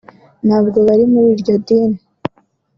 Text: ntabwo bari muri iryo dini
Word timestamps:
ntabwo 0.47 0.77
bari 0.87 1.03
muri 1.11 1.27
iryo 1.35 1.53
dini 1.65 1.99